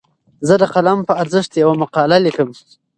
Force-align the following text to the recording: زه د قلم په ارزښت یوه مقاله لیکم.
زه 0.47 0.55
د 0.61 0.63
قلم 0.73 0.99
په 1.07 1.13
ارزښت 1.21 1.51
یوه 1.63 1.75
مقاله 1.83 2.17
لیکم. 2.25 2.49